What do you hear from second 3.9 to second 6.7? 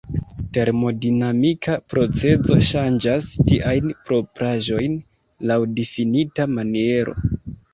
propraĵojn laŭ difinita